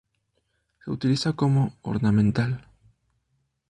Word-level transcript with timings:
Se 0.83 0.89
utiliza 0.89 1.33
como 1.33 1.77
ornamental. 1.83 2.67